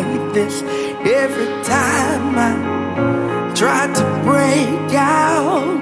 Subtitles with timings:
[0.00, 5.78] like this every time I try to break out.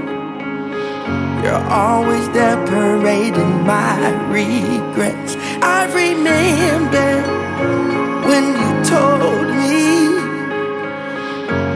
[1.42, 3.96] You're always there parading my
[4.30, 5.36] regrets.
[5.60, 7.10] I remember
[8.28, 9.84] when you told me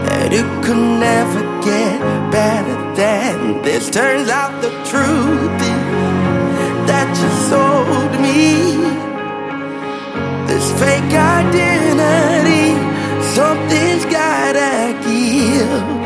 [0.07, 2.01] that it could never get
[2.33, 3.91] better than this.
[3.91, 5.83] Turns out the truth is
[6.89, 7.70] that you're me
[10.51, 12.75] this fake identity.
[13.35, 16.00] Something's gotta give.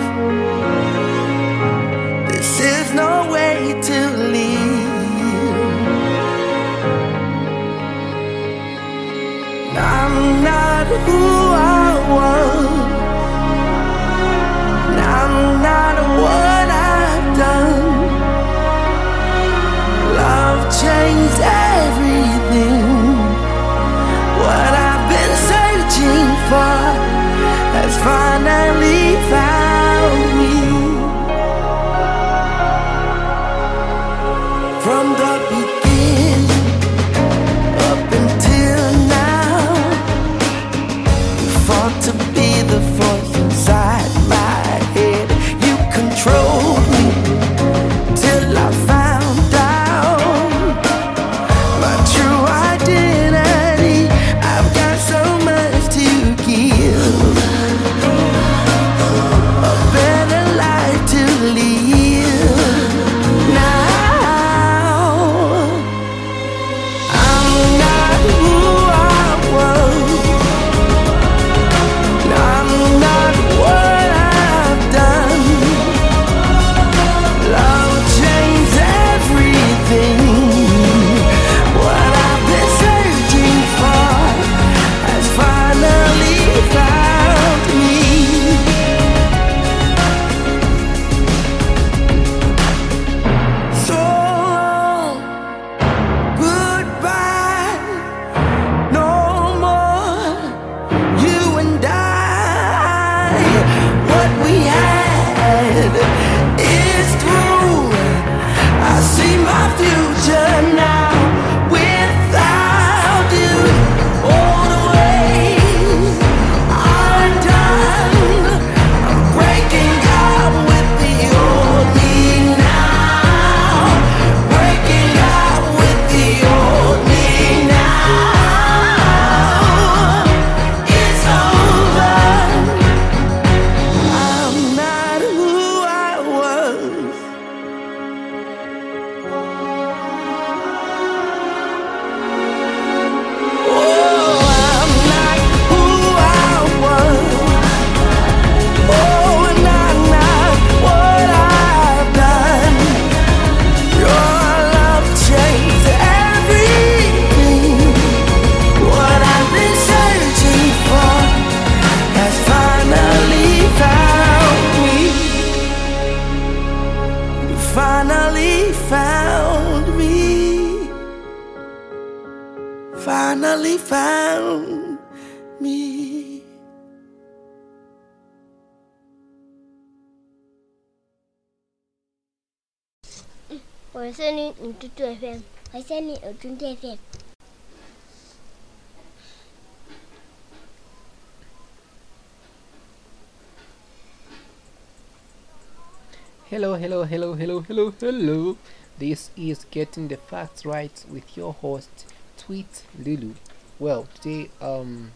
[196.49, 198.57] Hello, hello, hello, hello, hello, hello.
[199.01, 202.07] This is Getting the Facts Right with your host,
[202.37, 203.35] Tweet Lulu.
[203.81, 205.11] Well, today, um,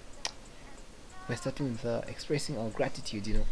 [1.29, 3.47] we're starting with uh, expressing our gratitude, you know,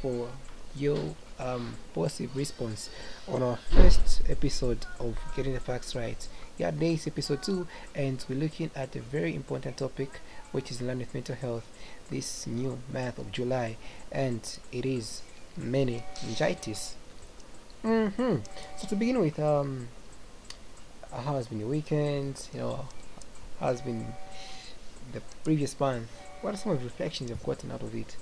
[0.00, 0.28] for
[0.76, 0.98] your
[1.38, 2.90] um positive response
[3.28, 6.26] on our first episode of Getting the Facts Right.
[6.56, 10.20] Yeah, today is episode two, and we're looking at a very important topic,
[10.52, 11.66] which is in line with mental health.
[12.10, 13.76] This new month of July,
[14.10, 14.40] and
[14.72, 15.22] it is
[15.56, 16.96] meningitis.
[17.84, 18.36] Mm-hmm.
[18.78, 19.88] So to begin with, um,
[21.12, 22.48] how has been your weekend?
[22.52, 22.88] You know,
[23.60, 24.14] how has been
[25.12, 26.08] the previous month?
[26.40, 28.16] What are some of the reflections you've gotten out of it?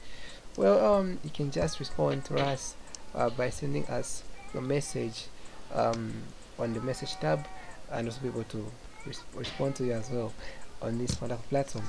[0.56, 2.74] Well, um, you can just respond to us
[3.14, 4.22] uh, by sending us
[4.54, 5.26] your message
[5.74, 6.12] um,
[6.58, 7.46] on the message tab,
[7.90, 8.66] and also be able to
[9.04, 10.32] res- respond to you as well
[10.80, 11.84] on this wonderful platform.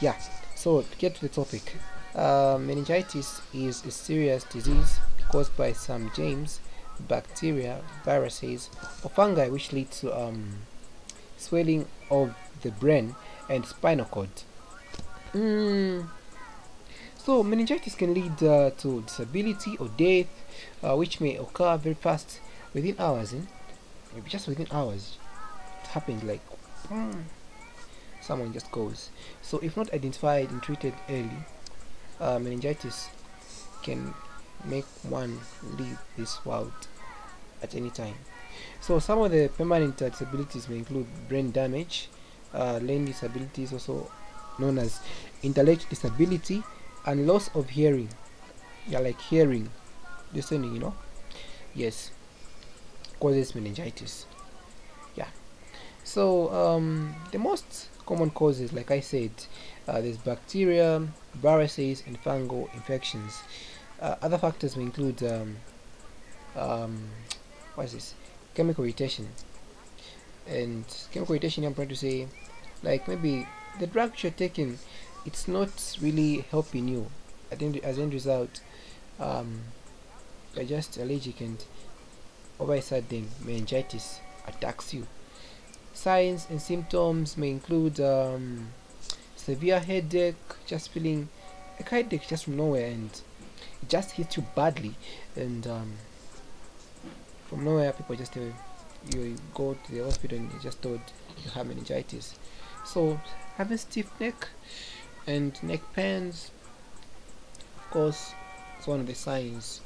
[0.00, 0.16] Yeah.
[0.54, 1.76] So to get to the topic,
[2.14, 5.00] uh, meningitis is a serious disease
[5.30, 6.60] caused by some germs,
[7.08, 8.68] bacteria, viruses,
[9.02, 10.58] or fungi which lead to um,
[11.38, 13.14] swelling of the brain
[13.48, 14.28] and spinal cord.
[15.32, 16.08] Mm,
[17.22, 20.26] So meningitis can lead uh, to disability or death,
[20.82, 22.40] uh, which may occur very fast
[22.72, 23.34] within hours.
[23.34, 23.42] Eh?
[24.14, 25.18] Maybe just within hours,
[25.82, 26.40] it happens like
[26.88, 27.26] boom,
[28.22, 29.10] someone just goes.
[29.42, 31.44] So if not identified and treated early,
[32.18, 33.10] uh, meningitis
[33.82, 34.14] can
[34.64, 35.40] make one
[35.76, 36.72] leave this world
[37.62, 38.16] at any time.
[38.80, 42.08] So some of the permanent uh, disabilities may include brain damage,
[42.54, 44.10] uh, learning disabilities, also
[44.58, 45.00] known as
[45.42, 46.62] intellectual disability,
[47.06, 48.10] and loss of hearing.
[48.88, 49.70] Yeah, like hearing,
[50.32, 50.94] listening, you know.
[51.74, 52.10] Yes,
[53.20, 54.26] causes meningitis.
[55.14, 55.28] Yeah.
[56.04, 59.30] So um, the most common causes, like I said,
[59.86, 63.42] uh, there's bacteria, viruses, and fungal infections.
[64.00, 65.56] Uh, other factors may include um,
[66.56, 67.08] um,
[67.74, 68.14] what is this?
[68.54, 69.28] Chemical irritation.
[70.48, 72.26] And chemical irritation, I'm trying to say,
[72.82, 73.46] like maybe
[73.78, 74.78] the drugs you're taking,
[75.24, 77.10] it's not really helping you.
[77.52, 78.60] I think as end result,
[79.18, 79.60] um,
[80.54, 81.62] you're just allergic and
[82.58, 85.06] over a sudden meningitis attacks you.
[85.92, 88.68] Signs and symptoms may include um,
[89.36, 90.34] severe headache,
[90.66, 91.28] just feeling
[91.78, 93.10] a headache just from nowhere and
[93.82, 94.94] it just hits you badly
[95.36, 95.92] and um,
[97.48, 98.54] from nowhere people just tell you,
[99.12, 101.00] you go to the hospital and you just told
[101.42, 102.38] you have meningitis
[102.84, 103.18] so
[103.56, 104.48] having stiff neck
[105.30, 106.50] and neck pains
[107.76, 108.34] of course
[108.78, 109.80] it's one of the signs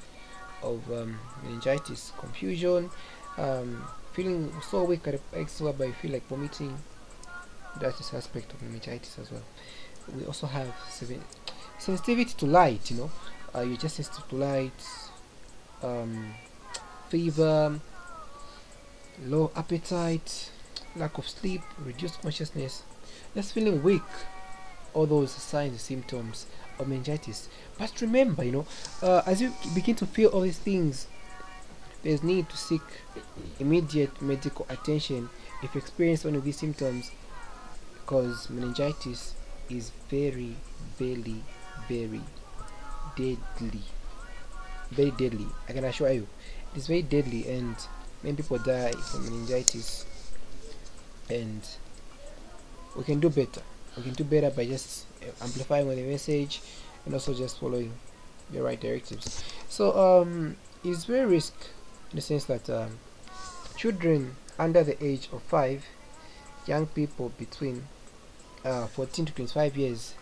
[0.63, 2.91] of um, meningitis confusion
[3.37, 6.79] um, feeling so weak at X whereby you feel like vomiting.
[7.81, 9.43] That's a suspect of meningitis as well.
[10.17, 10.73] We also have
[11.79, 13.11] sensitivity to light you know.
[13.55, 14.87] Uh, you just sensitive to light
[15.83, 16.35] um,
[17.09, 17.81] fever,
[19.25, 20.51] low appetite,
[20.97, 22.83] lack of sleep, reduced consciousness,
[23.35, 24.03] just feeling weak.
[24.95, 26.47] All those signs and symptoms
[26.79, 27.49] of meningitis.
[27.79, 28.67] But remember, you know,
[29.03, 31.09] uh, as you begin to feel all these things,
[32.03, 32.83] there's need to seek
[33.59, 35.31] immediate medical attention
[35.63, 37.11] if you experience one of these symptoms
[37.95, 39.35] because meningitis
[39.69, 40.57] is very,
[40.99, 41.43] very,
[41.89, 42.21] very
[43.17, 43.83] deadly.
[44.91, 46.27] Very deadly, I can assure you
[46.75, 47.77] it's very deadly and
[48.23, 50.05] many people die from meningitis
[51.31, 51.63] and
[52.97, 53.63] we can do better
[53.97, 55.07] we can do better by just
[55.41, 56.61] amplifying the message
[57.05, 57.93] and also just following
[58.51, 59.45] the right directives.
[59.69, 61.55] So um it's very risk
[62.11, 62.99] in the sense that um,
[63.77, 65.85] children under the age of 5
[66.67, 67.85] young people between
[68.65, 70.15] uh, 14 to 25 years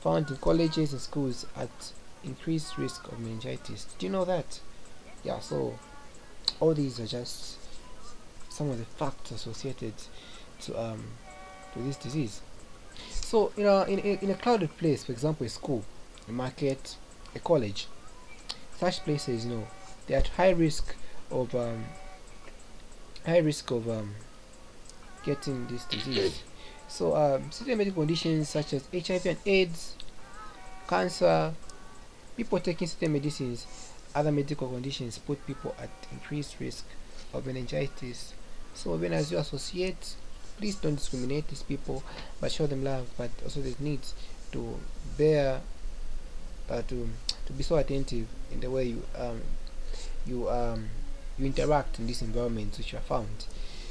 [0.00, 1.92] found in colleges and schools at
[2.22, 3.86] increased risk of meningitis.
[3.98, 4.60] Do you know that?
[5.24, 5.78] Yeah so
[6.60, 7.56] all these are just
[8.48, 9.94] some of the facts associated
[10.60, 11.04] to um
[11.72, 12.40] to this disease
[13.28, 15.84] so you know in, in, in a crowded place for example a school
[16.28, 16.96] a market
[17.34, 17.86] a college
[18.78, 19.68] such places you know
[20.06, 20.94] they're at high risk
[21.30, 21.84] of um,
[23.26, 24.14] high risk of um,
[25.24, 26.42] getting this disease
[26.88, 29.96] so um, certain medical conditions such as HIV and AIDS
[30.88, 31.52] cancer
[32.36, 33.66] people taking certain medicines
[34.14, 36.84] other medical conditions put people at increased risk
[37.32, 38.32] of meningitis.
[38.74, 40.14] So even as you associate,
[40.58, 42.02] please don't discriminate these people,
[42.40, 43.08] but show them love.
[43.16, 44.00] But also there's need
[44.52, 44.78] to
[45.16, 45.60] bear,
[46.68, 47.08] uh, to
[47.46, 49.40] to be so attentive in the way you um
[50.26, 50.88] you um
[51.38, 53.46] you interact in this environment which are found.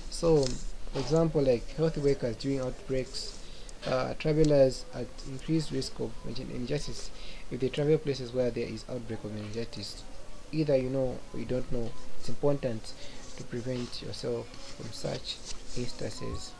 [0.10, 0.46] So,
[0.94, 3.38] for example, like health workers during outbreaks,
[3.86, 7.10] uh, travelers at increased risk of meningitis
[7.52, 10.04] if they travel places where there is outbreak of meningitis
[10.52, 12.94] either you know or you don't know it's important
[13.38, 14.48] to prevent yourself
[14.78, 15.38] from such
[15.78, 16.52] instances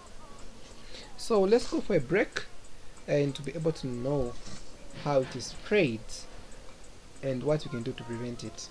[1.18, 2.46] so let's go for a break
[3.08, 4.34] and to be able to know
[5.04, 6.00] how it is spread
[7.24, 8.70] and what we can do to prevent it.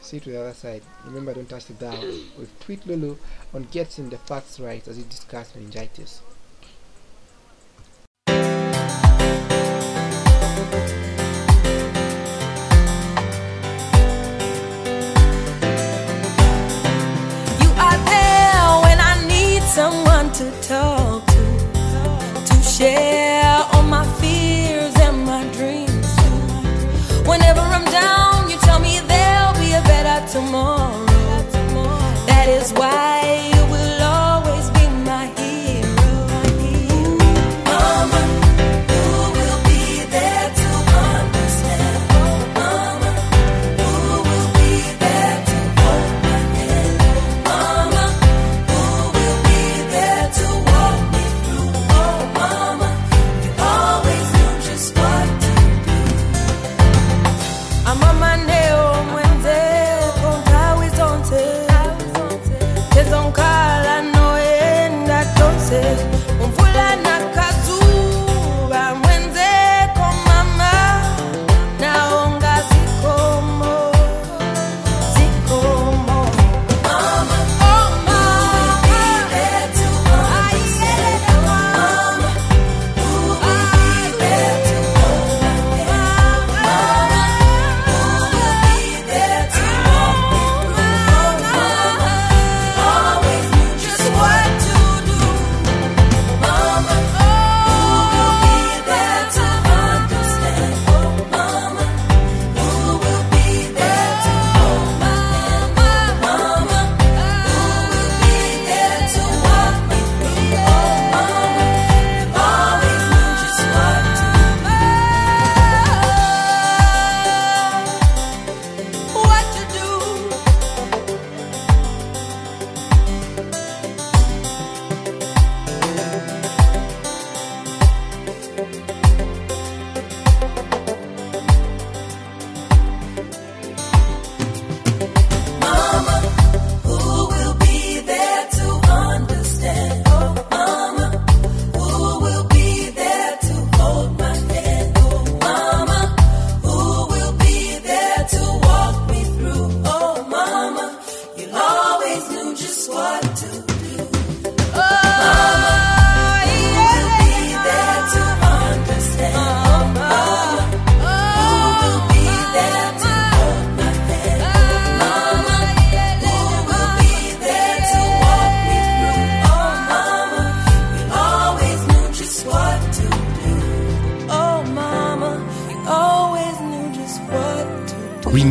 [0.00, 0.82] See to the other side.
[1.04, 2.00] Remember don't touch the dial.
[2.38, 3.16] With tweet lulu
[3.54, 6.20] on getting the facts right as we discuss meningitis
[30.34, 31.06] tomorrow.
[32.26, 33.23] That is why.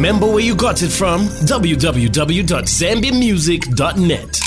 [0.03, 1.21] Remember where you got it from?
[1.47, 4.41] www.zambiamusic.net.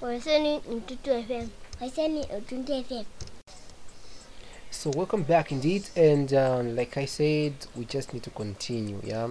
[0.00, 1.46] 我是你你嘟嘟 FM，
[1.80, 3.04] 我是你我嘟嘟 FM。
[4.70, 9.00] So welcome back indeed, and um, like I said, we just need to continue.
[9.02, 9.28] Yeah,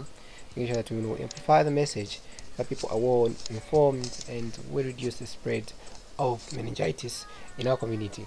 [0.56, 2.20] make sure that we will amplify the message
[2.58, 5.74] that people are well informed and we reduce the spread
[6.18, 7.28] of meningitis
[7.60, 8.26] in our community.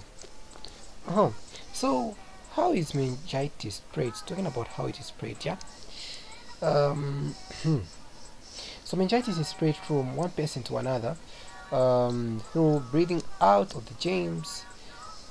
[1.07, 1.31] Uh-huh.
[1.73, 2.15] So,
[2.54, 4.12] how is meningitis spread?
[4.26, 5.56] Talking about how it is spread, yeah.
[6.60, 7.34] Um,
[8.84, 11.16] so meningitis is spread from one person to another
[11.72, 14.64] um, through breathing out of the germs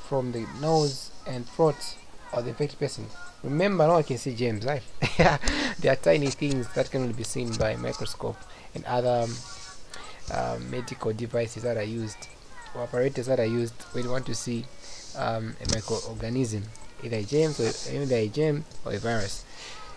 [0.08, 1.96] from the nose and throat
[2.34, 3.06] of the infected person.
[3.44, 4.84] Remember, now I can see germs, right?
[5.80, 8.38] they are tiny things that can only be seen by microscope
[8.76, 9.28] and other
[10.32, 12.28] uh, medical devices that are used
[12.76, 14.66] or apparatus that are used when you want to see
[15.18, 16.64] um, a microorganism,
[17.04, 19.46] either a germ or either a germ or a virus.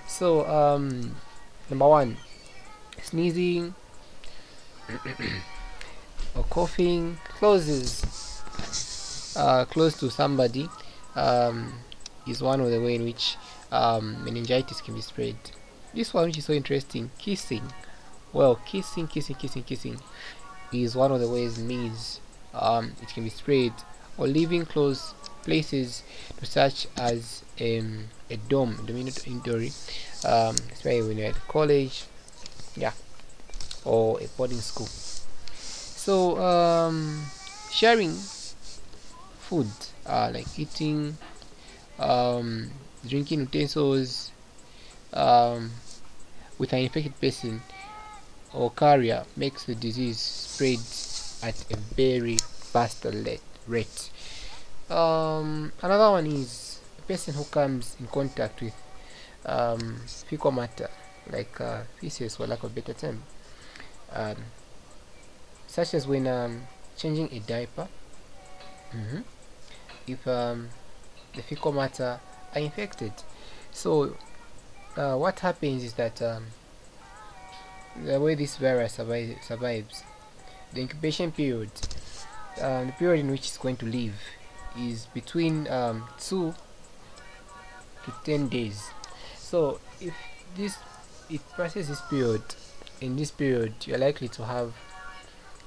[0.06, 1.16] So, um,
[1.70, 2.16] number one,
[3.02, 3.74] sneezing
[6.34, 8.04] or coughing closes
[9.36, 10.68] uh, close to somebody
[11.14, 11.72] um,
[12.26, 13.36] is one of the way in which
[13.72, 15.36] um, meningitis can be spread.
[15.92, 17.62] This one, which is so interesting, kissing.
[18.32, 20.00] Well, kissing, kissing, kissing, kissing
[20.72, 22.20] is one of the ways means
[22.52, 23.72] um, it can be spread,
[24.18, 26.02] or living close places
[26.42, 29.72] such as um, a dorm, dormitory,
[30.24, 32.04] um, especially when you're at college,
[32.76, 32.92] yeah,
[33.84, 34.86] or a boarding school.
[34.86, 37.24] So, um,
[37.70, 38.14] sharing
[39.38, 39.68] food,
[40.06, 41.16] uh, like eating,
[41.98, 42.70] um,
[43.06, 44.32] drinking utensils
[45.12, 45.70] um,
[46.58, 47.62] with an infected person
[48.52, 50.78] or carrier makes the disease spread
[51.42, 54.10] at a very fast le- rate.
[54.90, 58.74] Um, another one is a person who comes in contact with
[59.46, 60.90] um, fecal matter,
[61.30, 63.22] like uh, feces, for lack of better term,
[64.12, 64.36] um,
[65.66, 66.62] such as when um,
[66.96, 67.88] changing a diaper.
[68.92, 69.20] hmm
[70.06, 70.68] If um,
[71.34, 72.20] the fecal matter
[72.54, 73.12] are infected,
[73.72, 74.16] so
[74.96, 76.46] uh, what happens is that um,
[78.04, 80.04] the way this virus survive, survives,
[80.72, 81.70] the incubation period,
[82.60, 84.14] uh, the period in which it's going to live,
[84.78, 86.54] is between um, two
[88.04, 88.90] to ten days.
[89.36, 90.14] So if
[90.56, 90.76] this
[91.30, 92.42] it passes this period,
[93.00, 94.74] in this period you're likely to have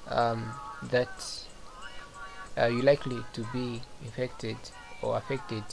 [0.07, 0.51] um,
[0.83, 1.43] that
[2.57, 4.57] uh, you're likely to be infected
[5.01, 5.63] or affected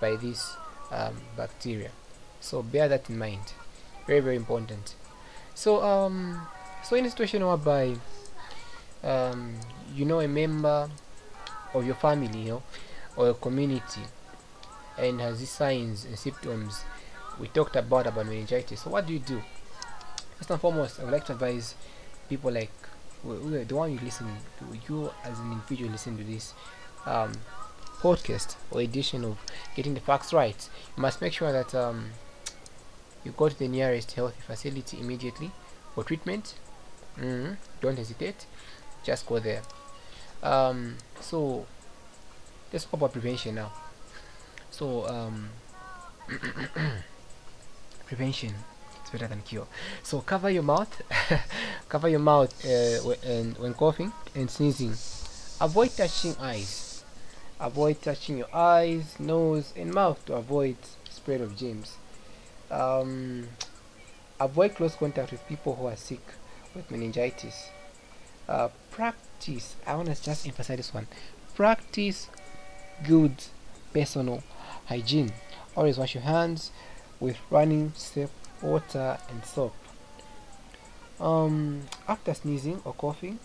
[0.00, 0.56] by this
[0.90, 1.90] um, bacteria.
[2.40, 3.52] So bear that in mind.
[4.06, 4.94] Very very important.
[5.54, 6.46] So um
[6.82, 7.96] so in a situation whereby
[9.02, 9.54] um
[9.94, 10.90] you know a member
[11.72, 12.62] of your family, you know,
[13.16, 14.02] or a community
[14.98, 16.84] and has these signs and symptoms
[17.38, 18.82] we talked about about meningitis.
[18.82, 19.42] So what do you do?
[20.38, 21.74] First and foremost, I would like to advise
[22.28, 22.70] people like
[23.24, 24.26] the one you listen
[24.58, 26.54] to, you as an individual listen to this
[27.06, 27.32] um,
[28.00, 29.38] podcast or edition of
[29.74, 30.68] Getting the Facts Right.
[30.96, 32.10] You must make sure that um,
[33.24, 35.50] you go to the nearest health facility immediately
[35.94, 36.54] for treatment.
[37.16, 37.56] Mhm.
[37.80, 38.46] Don't hesitate,
[39.04, 39.62] just go there.
[40.42, 41.66] Um, so
[42.74, 43.72] let's talk about prevention now.
[44.72, 45.50] So um,
[48.06, 48.52] prevention
[49.04, 49.68] is better than cure.
[50.02, 51.00] So cover your mouth,
[51.88, 54.90] cover your mouth uh, wh- and when coughing and sneezing.
[55.60, 57.04] Avoid touching eyes.
[57.60, 60.76] Avoid touching your eyes, nose, and mouth to avoid
[61.08, 61.96] spread of germs.
[62.72, 63.46] Um,
[64.40, 66.22] avoid close contact with people who are sick
[66.74, 67.68] with meningitis.
[68.48, 69.76] Uh, practice.
[69.86, 71.06] I want to just emphasize this one.
[71.54, 72.28] Practice
[73.02, 73.32] good
[73.92, 74.42] personal
[74.86, 75.32] hygiene.
[75.76, 76.70] Always wash your hands
[77.20, 78.30] with running safe
[78.62, 79.74] water and soap.
[81.20, 83.38] Um, after sneezing or coughing,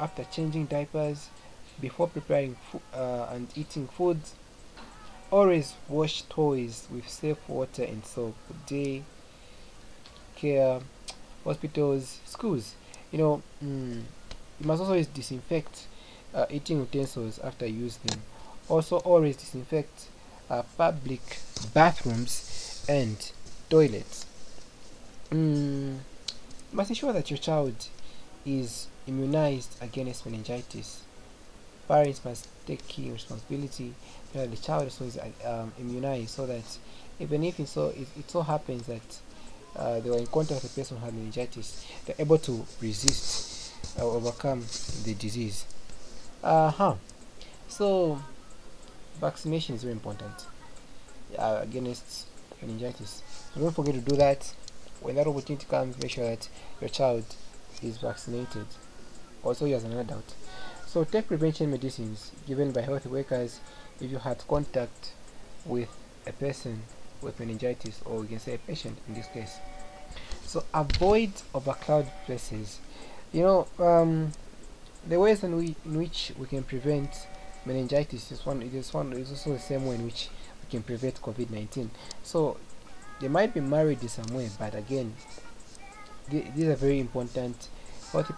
[0.00, 1.28] after changing diapers,
[1.80, 2.56] before preparing
[2.92, 4.34] uh, and eating foods,
[5.30, 8.36] always wash toys with safe water and soap.
[8.66, 9.02] Day
[10.36, 10.80] care,
[11.44, 12.74] hospitals, schools.
[13.10, 14.02] You know, mm,
[14.60, 15.86] you must always disinfect
[16.34, 18.20] uh, eating utensils after use them.
[18.68, 20.08] Also, always disinfect
[20.50, 21.38] uh, public
[21.72, 23.32] bathrooms and
[23.68, 24.26] toilets.
[25.30, 25.98] Mm,
[26.72, 27.74] must ensure that your child
[28.46, 31.02] is immunized against meningitis.
[31.88, 33.94] Parents must take key responsibility
[34.32, 36.64] that the child is uh, um, immunized so that
[37.20, 39.20] even if it so, it, it so happens that
[39.76, 43.72] uh, they were in contact with a person who had meningitis, they're able to resist
[44.00, 44.64] or overcome
[45.04, 45.66] the disease.
[46.42, 46.94] Uh huh.
[47.68, 48.20] So,
[49.20, 50.46] vaccination is very important
[51.38, 52.26] uh, against
[52.60, 53.22] meningitis.
[53.56, 54.52] Don't forget to do that.
[55.00, 56.48] When that opportunity comes, make sure that
[56.80, 57.24] your child
[57.82, 58.66] is vaccinated.
[59.42, 60.34] Also, you as an adult.
[60.86, 63.60] So take prevention medicines given by health workers
[64.00, 65.12] if you had contact
[65.64, 65.88] with
[66.26, 66.82] a person
[67.20, 69.56] with meningitis or you can say a patient in this case.
[70.44, 72.78] So avoid overcrowded places.
[73.32, 74.32] You know, um,
[75.06, 77.26] the ways in, we, in which we can prevent
[77.66, 78.62] meningitis is one.
[78.62, 79.12] It is one.
[79.12, 80.28] It's also the same way in which
[80.62, 81.88] we can prevent COVID-19.
[82.22, 82.56] So
[83.20, 85.14] they might be married in some way, but again,
[86.30, 87.68] th these are very important
[88.12, 88.30] health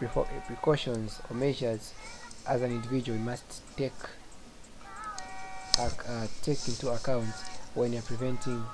[0.46, 1.92] precautions or measures
[2.46, 3.92] as an individual you must take
[5.78, 7.28] uh, take into account
[7.74, 8.64] when you're preventing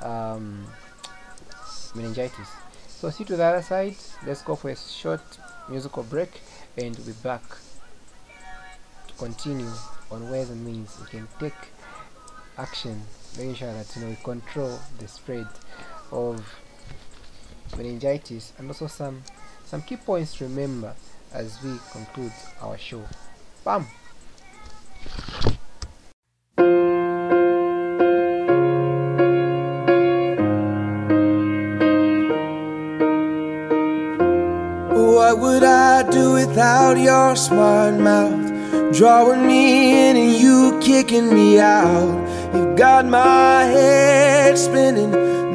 [0.00, 0.64] um,
[1.94, 2.48] meningitis.
[2.88, 3.96] So see to the other side.
[4.24, 5.22] Let's go for a short
[5.68, 6.40] musical break,
[6.76, 7.42] and we'll be back
[9.08, 9.70] to continue
[10.12, 11.54] on ways and means we can take
[12.58, 13.02] action,
[13.36, 15.48] making sure that you know we control the spread
[16.10, 16.54] of
[17.76, 19.22] meningitis and also some
[19.64, 20.94] some key points to remember
[21.32, 23.02] as we conclude our show.
[23.64, 23.86] Bam!
[34.92, 38.51] What would I do without your smart mouth?
[38.92, 42.28] Drawing me in and you kicking me out.
[42.54, 45.10] You've got my head spinning,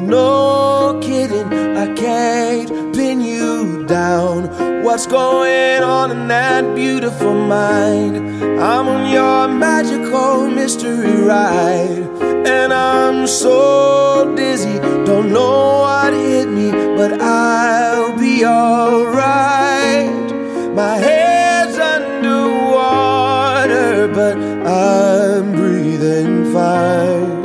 [0.08, 1.46] no kidding.
[1.76, 4.82] I can't pin you down.
[4.82, 8.16] What's going on in that beautiful mind?
[8.60, 12.08] I'm on your magical mystery ride,
[12.44, 20.08] and I'm so dizzy, don't know what hit me, but I'll be alright.
[20.74, 21.47] My underwater,
[24.18, 27.44] but I'm breathing fine.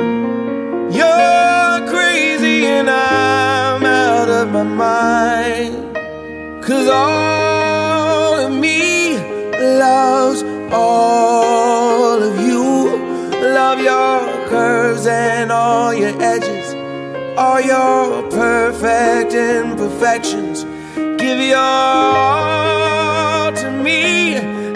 [1.00, 5.76] You're crazy, and I'm out of my mind.
[6.64, 9.18] Cause all of me
[9.84, 12.66] loves all of you.
[13.60, 16.68] Love your curves and all your edges,
[17.38, 20.64] all your perfect imperfections.
[21.22, 24.63] Give your all to me.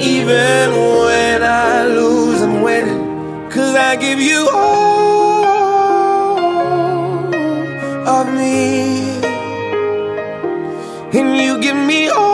[0.00, 3.48] Even when I lose, I'm winning.
[3.50, 5.54] Cause I give you all
[8.06, 9.20] of me.
[11.18, 12.33] And you give me all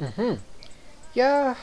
[0.00, 0.34] Mm-hmm.
[1.14, 1.54] Yeah,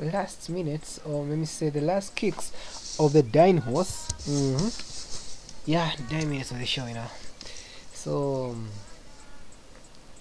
[0.00, 2.50] last minutes, or let me say the last kicks
[2.98, 4.08] of the Dying Horse.
[4.26, 5.11] Mm-hmm.
[5.64, 7.06] Yeah, nine minutes of the show, you know.
[7.92, 8.70] So, um,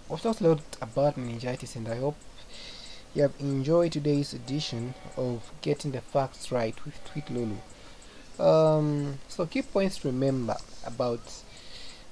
[0.07, 2.15] we've talked a lot about meningitis, and I hope
[3.15, 7.57] you have enjoyed today's edition of Getting the Facts Right with Tweet Lulu.
[8.37, 11.21] Um, so, key points to remember about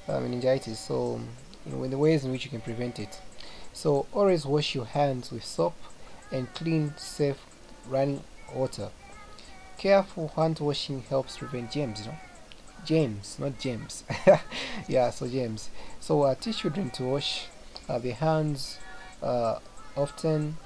[0.08, 0.80] uh, meningitis.
[0.80, 1.22] So,
[1.68, 3.22] you know, in the ways in which you can prevent it.
[3.74, 5.76] So, always wash your hands with soap
[6.32, 7.38] and clean, safe
[7.88, 8.24] running
[8.56, 8.90] water.
[9.78, 12.18] Careful hand washing helps prevent germs, you know.
[12.86, 14.04] Germs, not gems.
[14.88, 15.70] yeah, so germs.
[16.00, 17.48] So, uh, teach children to wash
[17.88, 18.80] uh, their hands
[19.22, 19.60] uh,
[19.96, 20.58] often,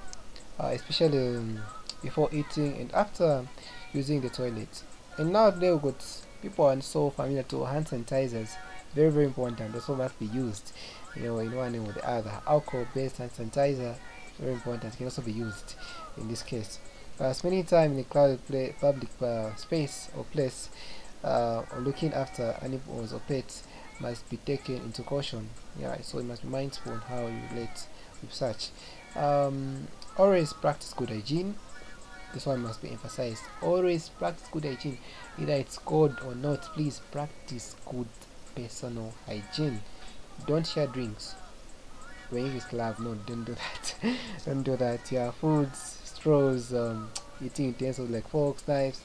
[0.59, 1.59] uh, especially um,
[2.01, 3.47] before eating and after
[3.93, 4.83] using the toilet.
[5.17, 6.05] And nowadays, we got
[6.41, 8.55] people are so familiar to hand sanitizers.
[8.93, 9.73] Very, very important.
[9.73, 10.71] Also, must be used,
[11.15, 12.31] you know, in one or the other.
[12.47, 13.95] Alcohol-based hand sanitizer,
[14.39, 14.95] very important.
[14.95, 15.75] Can also be used
[16.17, 16.79] in this case.
[17.31, 18.39] Spending time in a crowded
[18.81, 20.69] public uh, space or place,
[21.23, 23.63] uh, looking after animals or pets
[23.99, 25.49] must be taken into caution.
[25.79, 27.87] Yeah, so you must be mindful on how you relate
[28.21, 28.69] with such.
[29.15, 31.55] Um, always practice good hygiene.
[32.33, 33.43] This one must be emphasized.
[33.61, 34.97] Always practice good hygiene,
[35.39, 36.63] either it's cold or not.
[36.73, 38.07] Please practice good
[38.55, 39.81] personal hygiene.
[40.47, 41.35] Don't share drinks.
[42.29, 43.95] When you use glove, no, don't do that.
[44.45, 45.11] don't do that.
[45.11, 47.11] Yeah, foods, straws, um,
[47.43, 49.01] eating utensils like forks, knives,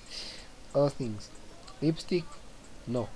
[0.75, 1.29] all things.
[1.81, 2.25] Lipstick,
[2.87, 3.09] no.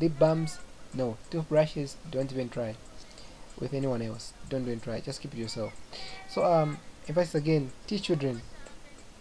[0.00, 0.58] Lip balms,
[0.94, 1.16] no.
[1.30, 2.76] Toothbrushes, don't even try
[3.58, 4.32] with anyone else.
[4.48, 5.00] Don't even try.
[5.00, 5.72] Just keep it yourself.
[6.28, 8.42] So um, advice again: teach children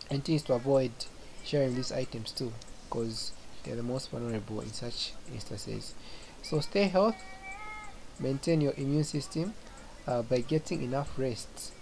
[0.09, 0.91] and teens to avoid
[1.43, 2.51] sharing these items too,
[2.87, 3.31] because
[3.63, 5.93] they're the most vulnerable in such instances.
[6.41, 7.17] So stay healthy,
[8.19, 9.53] maintain your immune system
[10.07, 11.73] uh, by getting enough rest,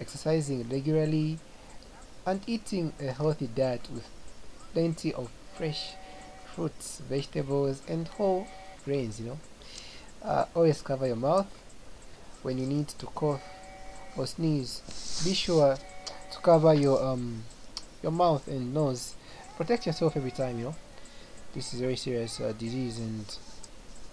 [0.00, 1.38] exercising regularly,
[2.26, 4.08] and eating a healthy diet with
[4.72, 5.94] plenty of fresh
[6.54, 8.46] fruits, vegetables, and whole
[8.84, 9.20] grains.
[9.20, 9.38] You know,
[10.24, 11.46] uh, always cover your mouth
[12.42, 13.42] when you need to cough
[14.16, 14.82] or sneeze.
[15.24, 17.44] Be sure to cover your um
[18.02, 19.14] your mouth and nose.
[19.56, 20.58] Protect yourself every time.
[20.58, 20.74] You know,
[21.54, 23.24] this is a very serious uh, disease and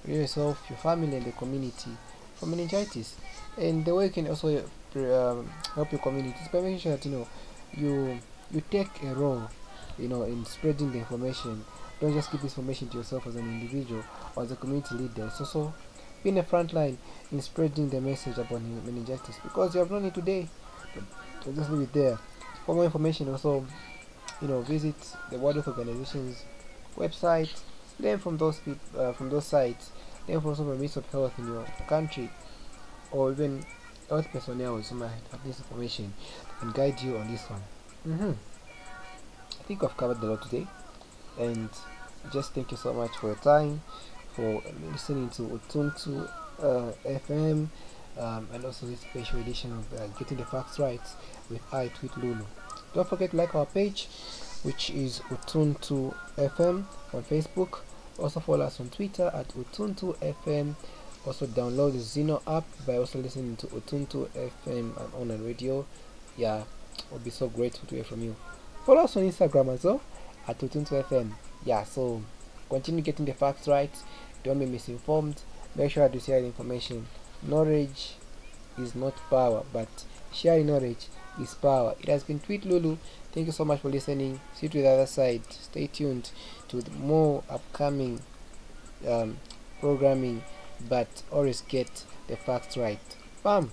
[0.07, 1.91] yourself, your family, and the community
[2.35, 3.15] from meningitis.
[3.57, 4.63] And the way you can also
[4.95, 7.27] um, help your community is by making sure that you know
[7.75, 8.19] you
[8.51, 9.43] you take a role,
[9.97, 11.65] you know, in spreading the information.
[11.99, 14.03] Don't just keep this information to yourself as an individual
[14.35, 15.25] or as a community leader.
[15.25, 15.73] It's also
[16.23, 16.97] be in the front line
[17.31, 20.47] in spreading the message about meningitis because you have known it today.
[21.43, 22.19] So just leave it there.
[22.65, 23.65] For more information, also,
[24.41, 24.95] you know, visit
[25.31, 26.43] the World Health Organization's
[26.97, 27.49] website.
[27.99, 29.91] Learn from those people, uh, from those sites.
[30.27, 32.29] Learn from some of the of Health in your country,
[33.11, 33.65] or even
[34.09, 36.13] health personnel who might have this information
[36.61, 37.61] and guide you on this one.
[38.07, 38.31] Mm-hmm.
[38.31, 40.67] I think I've covered a lot today,
[41.39, 41.69] and
[42.31, 43.81] just thank you so much for your time,
[44.33, 46.29] for listening to Utuntu
[46.61, 47.67] uh, FM,
[48.19, 51.01] um, and also this special edition of uh, Getting the Facts Right
[51.49, 52.45] with I Tweet Lulu.
[52.93, 54.07] Don't forget to like our page,
[54.63, 57.79] which is Utuntu FM on Facebook.
[58.17, 60.75] Also follow us on Twitter at Utuntu FM.
[61.25, 65.85] Also download the Zeno app by also listening to Utuntu FM and online radio.
[66.37, 66.63] Yeah,
[67.11, 68.35] I'll be so grateful to hear from you.
[68.85, 70.01] Follow us on Instagram as well
[70.47, 71.31] at Utuntu FM.
[71.65, 72.21] Yeah, so
[72.69, 73.91] continue getting the facts right.
[74.43, 75.41] Don't be misinformed.
[75.75, 77.07] Make sure to share the information.
[77.41, 78.15] Knowledge
[78.77, 79.87] is not power, but
[80.31, 81.07] sharing knowledge
[81.39, 81.95] is power.
[81.99, 82.97] It has been Tweet Lulu.
[83.31, 84.39] Thank you so much for listening.
[84.55, 85.41] See you to the other side.
[85.49, 86.31] Stay tuned
[86.69, 88.21] to more upcoming
[89.07, 89.37] um,
[89.79, 90.43] programming,
[90.87, 92.99] but always get the facts right.
[93.43, 93.71] Bam!